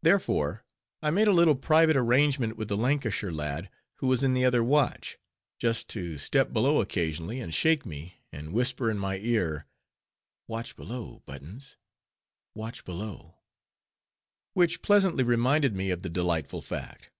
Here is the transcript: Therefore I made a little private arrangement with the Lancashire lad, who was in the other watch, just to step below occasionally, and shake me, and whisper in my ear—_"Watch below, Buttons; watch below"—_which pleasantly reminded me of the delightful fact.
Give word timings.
Therefore 0.00 0.64
I 1.02 1.10
made 1.10 1.28
a 1.28 1.34
little 1.34 1.54
private 1.54 1.98
arrangement 1.98 2.56
with 2.56 2.68
the 2.68 2.78
Lancashire 2.78 3.30
lad, 3.30 3.68
who 3.96 4.06
was 4.06 4.22
in 4.22 4.32
the 4.32 4.42
other 4.42 4.64
watch, 4.64 5.18
just 5.58 5.86
to 5.88 6.16
step 6.16 6.50
below 6.50 6.80
occasionally, 6.80 7.40
and 7.40 7.52
shake 7.52 7.84
me, 7.84 8.14
and 8.32 8.54
whisper 8.54 8.90
in 8.90 8.96
my 8.96 9.18
ear—_"Watch 9.18 10.76
below, 10.76 11.22
Buttons; 11.26 11.76
watch 12.54 12.86
below"—_which 12.86 14.80
pleasantly 14.80 15.24
reminded 15.24 15.74
me 15.76 15.90
of 15.90 16.00
the 16.00 16.08
delightful 16.08 16.62
fact. 16.62 17.10